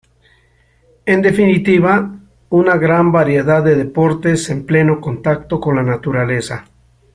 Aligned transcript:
En 1.05 1.21
definitiva, 1.21 2.09
una 2.49 2.75
gran 2.77 3.11
variedad 3.11 3.63
de 3.63 3.75
deportes 3.75 4.49
en 4.49 4.65
pleno 4.65 4.99
contacto 4.99 5.59
con 5.59 5.75
la 5.75 5.83
naturaleza. 5.83 6.65